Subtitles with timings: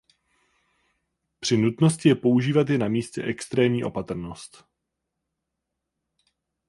[1.39, 4.65] Při nutnosti je používat je na místě extrémní opatrnost.